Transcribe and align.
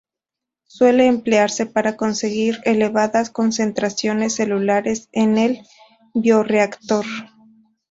Suele 0.65 1.05
emplearse 1.05 1.67
para 1.67 1.95
conseguir 1.95 2.57
elevadas 2.63 3.29
concentraciones 3.29 4.33
celulares 4.33 5.09
en 5.11 5.37
el 5.37 5.59
biorreactor. 6.15 7.05